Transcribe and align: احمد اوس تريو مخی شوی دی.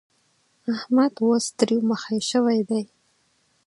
احمد 0.73 1.11
اوس 1.23 1.45
تريو 1.57 1.79
مخی 1.89 2.17
شوی 2.29 2.59
دی. 2.69 2.81